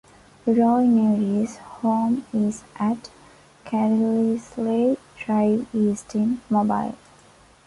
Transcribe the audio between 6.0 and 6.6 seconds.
in